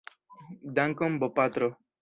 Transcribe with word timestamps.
Dankon 0.79 1.21
bopatro. 1.25 1.73